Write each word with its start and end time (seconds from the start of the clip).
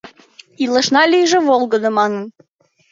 Илышна 0.63 1.03
лийже 1.11 1.39
волгыдо 1.47 1.89
манын 1.97 2.25